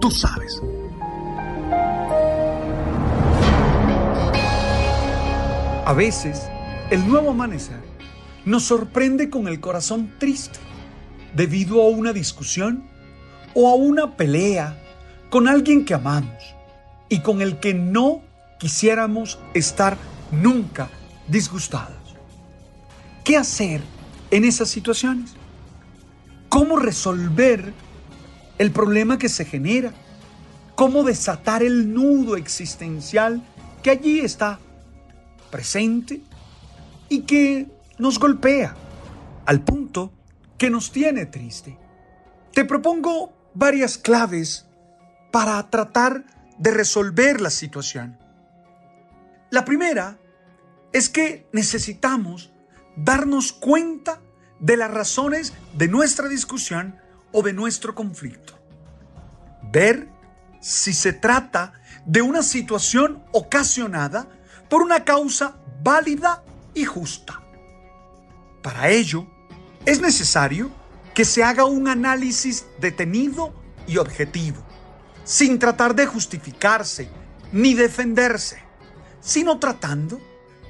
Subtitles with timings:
[0.00, 0.60] Tú sabes.
[5.84, 6.48] A veces,
[6.90, 7.80] el nuevo amanecer
[8.44, 10.58] nos sorprende con el corazón triste
[11.34, 12.84] debido a una discusión
[13.54, 14.80] o a una pelea
[15.28, 16.54] con alguien que amamos
[17.08, 18.22] y con el que no
[18.58, 19.98] quisiéramos estar
[20.30, 20.88] nunca
[21.28, 22.16] disgustados.
[23.22, 23.82] ¿Qué hacer
[24.30, 25.34] en esas situaciones?
[26.48, 27.74] ¿Cómo resolver
[28.60, 29.90] el problema que se genera?
[30.74, 33.42] ¿Cómo desatar el nudo existencial
[33.82, 34.58] que allí está
[35.50, 36.20] presente
[37.08, 38.76] y que nos golpea
[39.46, 40.12] al punto
[40.58, 41.78] que nos tiene triste?
[42.52, 44.66] Te propongo varias claves
[45.32, 46.26] para tratar
[46.58, 48.18] de resolver la situación.
[49.48, 50.18] La primera
[50.92, 52.52] es que necesitamos
[52.94, 54.20] darnos cuenta
[54.58, 57.00] de las razones de nuestra discusión
[57.32, 58.54] o de nuestro conflicto.
[59.62, 60.08] Ver
[60.60, 61.72] si se trata
[62.04, 64.28] de una situación ocasionada
[64.68, 66.42] por una causa válida
[66.74, 67.40] y justa.
[68.62, 69.26] Para ello,
[69.86, 70.70] es necesario
[71.14, 73.54] que se haga un análisis detenido
[73.86, 74.62] y objetivo,
[75.24, 77.10] sin tratar de justificarse
[77.52, 78.62] ni defenderse,
[79.20, 80.20] sino tratando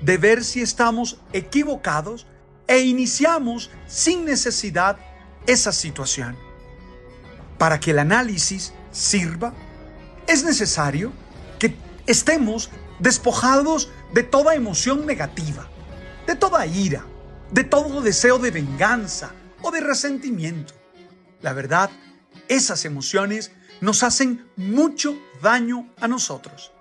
[0.00, 2.26] de ver si estamos equivocados
[2.66, 4.96] e iniciamos sin necesidad
[5.46, 6.49] esa situación.
[7.60, 9.52] Para que el análisis sirva,
[10.26, 11.12] es necesario
[11.58, 11.76] que
[12.06, 15.68] estemos despojados de toda emoción negativa,
[16.26, 17.04] de toda ira,
[17.50, 20.72] de todo deseo de venganza o de resentimiento.
[21.42, 21.90] La verdad,
[22.48, 26.72] esas emociones nos hacen mucho daño a nosotros.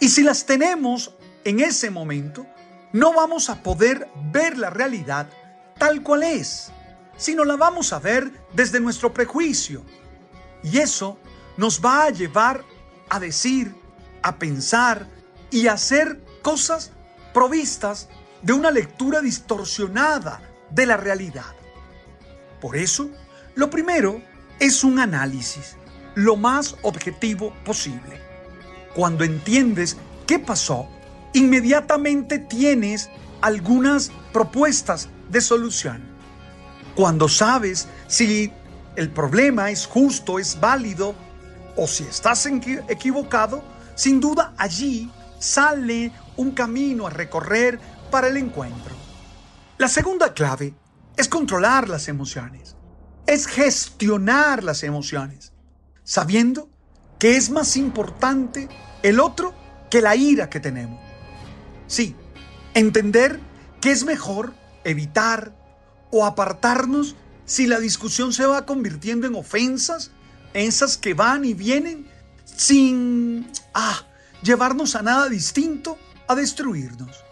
[0.00, 2.46] Y si las tenemos en ese momento,
[2.94, 5.28] no vamos a poder ver la realidad
[5.76, 6.72] tal cual es,
[7.18, 9.84] sino la vamos a ver desde nuestro prejuicio.
[10.62, 11.18] Y eso
[11.58, 12.64] nos va a llevar
[13.10, 13.74] a decir,
[14.22, 15.06] a pensar
[15.50, 16.92] y a hacer cosas
[17.34, 18.08] provistas
[18.42, 20.40] de una lectura distorsionada
[20.70, 21.54] de la realidad.
[22.60, 23.10] Por eso,
[23.54, 24.22] lo primero
[24.58, 25.76] es un análisis
[26.14, 28.20] lo más objetivo posible.
[28.94, 29.96] Cuando entiendes
[30.26, 30.88] qué pasó,
[31.32, 33.08] inmediatamente tienes
[33.40, 36.07] algunas propuestas de solución.
[36.98, 38.52] Cuando sabes si
[38.96, 41.14] el problema es justo, es válido,
[41.76, 42.44] o si estás
[42.88, 43.62] equivocado,
[43.94, 47.78] sin duda allí sale un camino a recorrer
[48.10, 48.96] para el encuentro.
[49.76, 50.74] La segunda clave
[51.16, 52.74] es controlar las emociones,
[53.28, 55.52] es gestionar las emociones,
[56.02, 56.68] sabiendo
[57.20, 58.68] que es más importante
[59.04, 59.54] el otro
[59.88, 61.00] que la ira que tenemos.
[61.86, 62.16] Sí,
[62.74, 63.38] entender
[63.80, 64.52] que es mejor
[64.82, 65.57] evitar
[66.10, 70.10] o apartarnos si la discusión se va convirtiendo en ofensas,
[70.54, 72.06] en esas que van y vienen
[72.44, 74.04] sin ah,
[74.42, 77.24] llevarnos a nada distinto a destruirnos.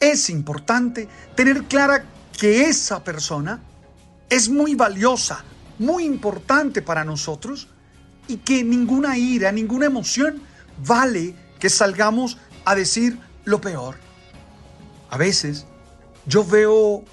[0.00, 2.04] Es importante tener clara
[2.38, 3.62] que esa persona
[4.28, 5.44] es muy valiosa,
[5.78, 7.68] muy importante para nosotros
[8.26, 10.42] y que ninguna ira, ninguna emoción
[10.84, 13.96] vale que salgamos a decir lo peor.
[15.10, 15.66] A veces
[16.26, 17.04] yo veo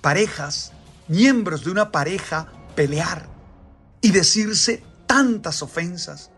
[0.00, 0.72] parejas,
[1.08, 3.26] miembros de una pareja, pelear
[4.00, 6.30] y decirse tantas ofensas,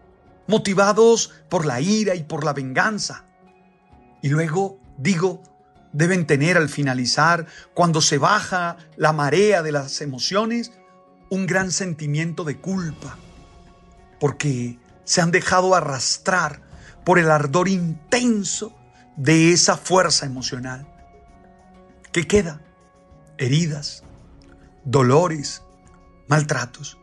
[0.47, 3.25] motivados por la ira y por la venganza.
[4.23, 5.43] Y luego, digo,
[5.93, 10.73] deben tener al finalizar, cuando se baja la marea de las emociones,
[11.31, 13.19] un gran sentimiento de culpa,
[14.19, 16.63] porque se han dejado arrastrar
[17.05, 18.77] por el ardor intenso
[19.17, 20.87] de esa fuerza emocional.
[22.13, 22.61] ¿Qué queda?
[23.41, 24.05] Heridas,
[24.85, 25.63] dolores,
[26.29, 26.99] maltratos.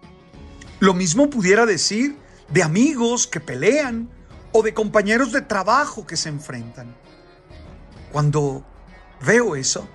[0.79, 2.15] Lo mismo pudiera decir
[2.49, 4.07] de amigos que pelean
[4.51, 6.95] o de compañeros de trabajo que se enfrentan.
[8.11, 8.63] Cuando
[9.25, 9.89] veo eso,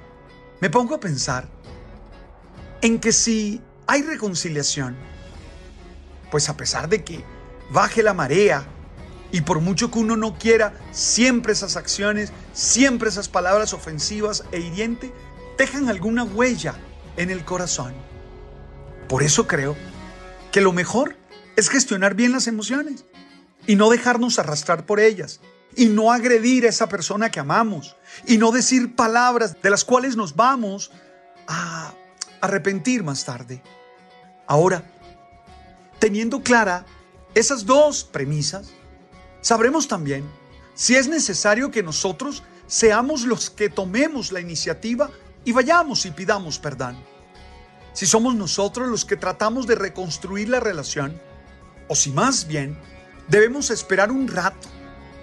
[0.60, 1.48] me pongo a pensar
[2.80, 4.96] en que si hay reconciliación,
[6.32, 7.24] pues a pesar de que
[7.70, 8.66] baje la marea
[9.30, 14.58] y por mucho que uno no quiera, siempre esas acciones, siempre esas palabras ofensivas e
[14.58, 15.12] hirientes,
[15.62, 16.74] dejan alguna huella
[17.16, 17.94] en el corazón.
[19.08, 19.76] Por eso creo
[20.50, 21.16] que lo mejor
[21.54, 23.04] es gestionar bien las emociones
[23.68, 25.38] y no dejarnos arrastrar por ellas
[25.76, 27.94] y no agredir a esa persona que amamos
[28.26, 30.90] y no decir palabras de las cuales nos vamos
[31.46, 31.94] a
[32.40, 33.62] arrepentir más tarde.
[34.48, 34.82] Ahora,
[36.00, 36.84] teniendo clara
[37.36, 38.72] esas dos premisas,
[39.40, 40.24] sabremos también
[40.74, 45.08] si es necesario que nosotros seamos los que tomemos la iniciativa
[45.44, 46.96] y vayamos y pidamos perdón.
[47.92, 51.20] Si somos nosotros los que tratamos de reconstruir la relación,
[51.88, 52.78] o si más bien
[53.28, 54.68] debemos esperar un rato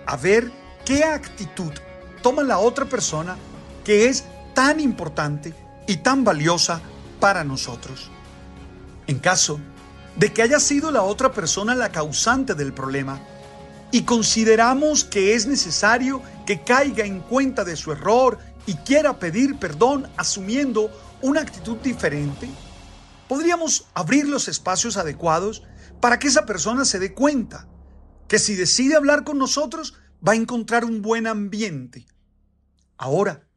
[0.06, 0.52] a ver
[0.86, 1.72] qué actitud
[2.22, 3.38] toma la otra persona
[3.84, 5.54] que es tan importante
[5.88, 6.82] y tan valiosa
[7.20, 8.12] para nosotros.
[9.08, 9.60] En caso
[10.16, 13.20] de que haya sido la otra persona la causante del problema
[13.92, 18.38] y consideramos que es necesario que caiga en cuenta de su error
[18.70, 20.92] y quiera pedir perdón asumiendo
[21.24, 22.48] una actitud diferente,
[23.28, 25.64] podríamos abrir los espacios adecuados
[26.00, 27.68] para que esa persona se dé cuenta
[28.28, 29.96] que si decide hablar con nosotros
[30.26, 32.06] va a encontrar un buen ambiente.
[32.96, 33.48] Ahora,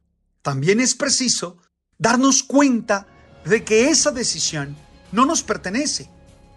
[0.41, 1.59] también es preciso
[1.99, 3.07] darnos cuenta
[3.45, 4.75] de que esa decisión
[5.13, 6.09] no nos pertenece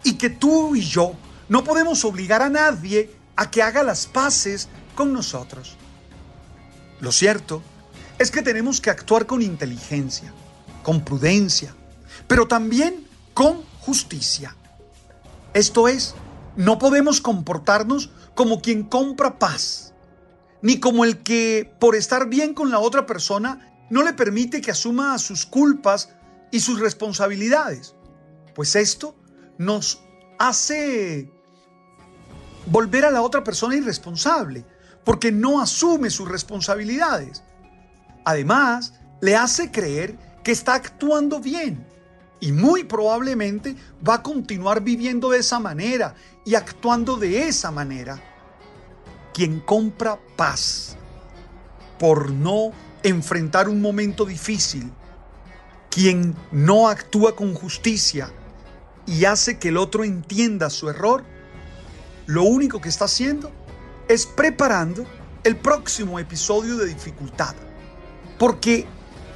[0.01, 1.11] y que tú y yo
[1.49, 5.75] no podemos obligar a nadie a que haga las paces con nosotros.
[7.01, 7.61] Lo cierto
[8.17, 10.33] es que tenemos que actuar con inteligencia,
[10.83, 11.75] con prudencia,
[12.27, 14.55] pero también con justicia.
[15.53, 16.15] Esto es,
[16.55, 19.93] no podemos comportarnos como quien compra paz,
[20.61, 24.71] ni como el que por estar bien con la otra persona no le permite que
[24.71, 26.09] asuma sus culpas
[26.51, 27.95] y sus responsabilidades,
[28.53, 29.15] pues esto
[29.57, 30.01] nos
[30.39, 31.29] hace
[32.65, 34.65] volver a la otra persona irresponsable,
[35.03, 37.43] porque no asume sus responsabilidades.
[38.25, 41.85] Además, le hace creer que está actuando bien
[42.39, 43.75] y muy probablemente
[44.07, 48.21] va a continuar viviendo de esa manera y actuando de esa manera.
[49.33, 50.97] Quien compra paz
[51.99, 52.71] por no
[53.03, 54.91] enfrentar un momento difícil,
[55.89, 58.31] quien no actúa con justicia
[59.05, 61.23] y hace que el otro entienda su error,
[62.25, 63.51] lo único que está haciendo
[64.07, 65.05] es preparando
[65.43, 67.55] el próximo episodio de dificultad.
[68.37, 68.85] Porque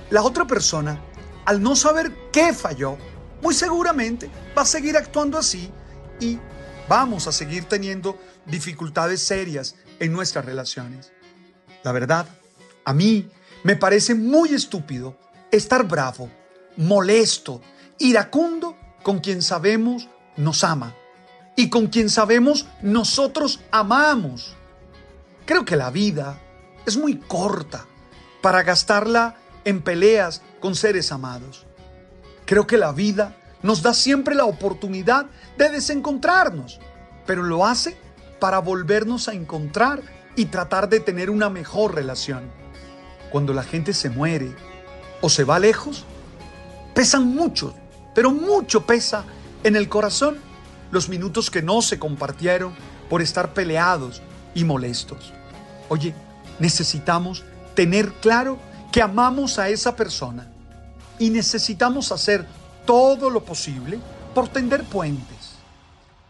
[0.10, 1.01] la otra persona
[1.50, 2.96] al no saber qué falló,
[3.42, 5.72] muy seguramente va a seguir actuando así
[6.19, 6.38] y
[6.88, 11.12] vamos a seguir teniendo dificultades serias en nuestras relaciones.
[11.83, 12.28] La verdad,
[12.85, 13.31] a mí
[13.64, 15.18] me parece muy estúpido
[15.52, 16.30] estar bravo,
[16.78, 17.62] molesto,
[17.97, 20.07] iracundo con quien sabemos
[20.38, 20.94] nos ama
[21.56, 24.56] y con quien sabemos nosotros amamos.
[25.47, 26.40] Creo que la vida
[26.85, 27.88] es muy corta
[28.42, 31.66] para gastarla en peleas con seres amados.
[32.46, 35.28] Creo que la vida nos da siempre la oportunidad
[35.58, 36.80] de desencontrarnos,
[37.26, 37.98] pero lo hace
[38.40, 40.02] para volvernos a encontrar
[40.36, 42.50] y tratar de tener una mejor relación.
[43.31, 44.56] Cuando la gente se muere
[45.22, 46.06] o se va lejos,
[46.96, 47.74] pesan mucho,
[48.16, 49.26] pero mucho pesa
[49.64, 50.38] en el corazón
[50.92, 52.74] los minutos que no se compartieron
[53.10, 54.22] por estar peleados
[54.56, 55.34] y molestos.
[55.90, 56.14] Oye,
[56.60, 57.44] necesitamos
[57.80, 58.59] tener claro
[58.92, 60.52] que amamos a esa persona
[61.18, 62.45] y necesitamos hacer
[62.86, 64.02] todo lo posible
[64.36, 65.54] por tender puentes,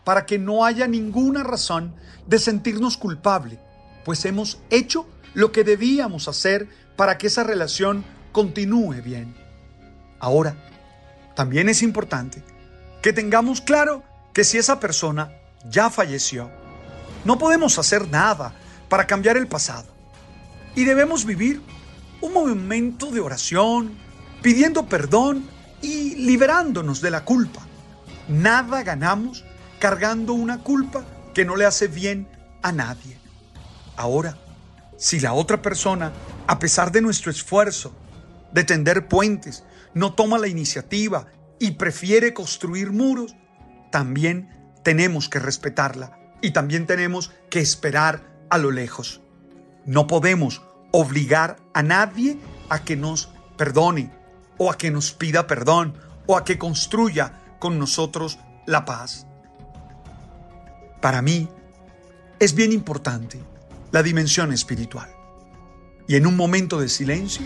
[0.03, 1.96] para que no haya ninguna razón
[2.27, 3.58] de sentirnos culpable,
[4.06, 9.36] pues hemos hecho lo que debíamos hacer para que esa relación continúe bien.
[10.20, 10.56] Ahora,
[11.36, 12.44] también es importante
[13.01, 14.03] que tengamos claro
[14.34, 15.32] que si esa persona
[15.68, 16.51] ya falleció,
[17.25, 18.53] no podemos hacer nada
[18.88, 19.99] para cambiar el pasado
[20.79, 21.62] y debemos vivir
[22.21, 23.91] un momento de oración,
[24.41, 25.45] pidiendo perdón
[25.81, 27.67] y liberándonos de la culpa.
[28.29, 29.43] Nada ganamos
[29.77, 32.29] cargando una culpa que no le hace bien
[32.62, 33.17] a nadie.
[33.98, 34.38] Ahora,
[34.95, 36.13] si la otra persona,
[36.48, 37.93] a pesar de nuestro esfuerzo
[38.53, 41.27] de tender puentes, no toma la iniciativa
[41.59, 43.36] y prefiere construir muros,
[43.91, 49.19] también tenemos que respetarla y también tenemos que esperar a lo lejos.
[49.86, 52.38] No podemos obligar a nadie
[52.69, 54.12] a que nos perdone
[54.58, 55.96] o a que nos pida perdón
[56.27, 59.25] o a que construya con nosotros la paz.
[61.01, 61.50] Para mí
[62.39, 63.39] es bien importante
[63.91, 65.10] la dimensión espiritual.
[66.08, 67.46] Y en un momento de silencio,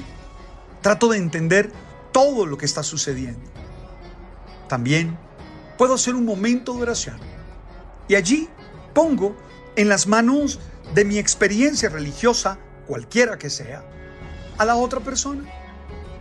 [0.82, 1.72] trato de entender
[2.12, 3.52] todo lo que está sucediendo.
[4.70, 5.18] También
[5.78, 7.18] puedo hacer un momento de oración.
[8.08, 8.50] Y allí
[8.94, 9.36] pongo
[9.76, 10.60] en las manos
[10.94, 13.84] de mi experiencia religiosa, cualquiera que sea,
[14.58, 15.44] a la otra persona.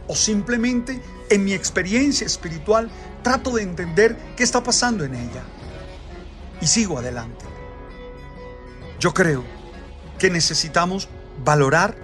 [0.08, 1.00] O simplemente
[1.30, 2.90] en mi experiencia espiritual
[3.22, 5.42] trato de entender qué está pasando en ella.
[6.60, 7.44] Y sigo adelante.
[8.98, 9.44] Yo creo
[10.18, 11.08] que necesitamos
[11.44, 11.96] valorar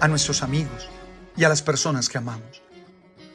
[0.00, 0.88] a nuestros amigos
[1.36, 2.62] y a las personas que amamos.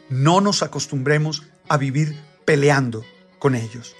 [0.09, 3.03] No nos acostumbremos a vivir peleando
[3.39, 3.95] con ellos.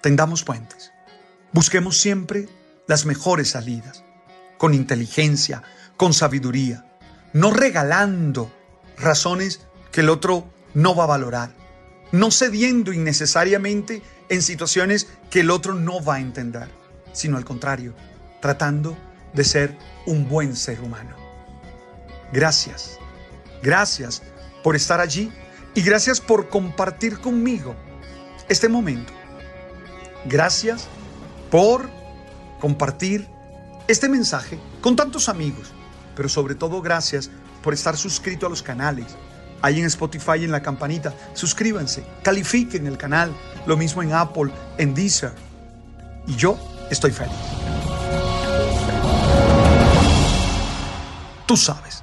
[0.00, 0.92] Tendamos puentes.
[1.52, 2.48] Busquemos siempre
[2.86, 4.02] las mejores salidas,
[4.58, 5.62] con inteligencia,
[5.98, 6.86] con sabiduría,
[7.34, 8.50] no regalando
[8.96, 9.60] razones
[9.92, 11.50] que el otro no va a valorar,
[12.12, 16.68] no cediendo innecesariamente en situaciones que el otro no va a entender,
[17.12, 17.94] sino al contrario,
[18.40, 18.96] tratando
[19.34, 19.76] de ser
[20.06, 21.16] un buen ser humano.
[22.32, 22.98] Gracias,
[23.62, 24.22] gracias
[24.62, 25.32] por estar allí
[25.74, 27.74] y gracias por compartir conmigo
[28.48, 29.12] este momento.
[30.26, 30.86] Gracias
[31.50, 31.90] por
[32.60, 33.26] compartir
[33.88, 35.72] este mensaje con tantos amigos,
[36.18, 37.30] pero sobre todo gracias
[37.62, 39.06] por estar suscrito a los canales.
[39.62, 43.32] Ahí en Spotify en la campanita, suscríbanse, califiquen el canal,
[43.66, 45.30] lo mismo en Apple, en Deezer.
[46.26, 46.58] Y yo
[46.90, 47.36] estoy feliz.
[51.46, 52.02] Tú sabes.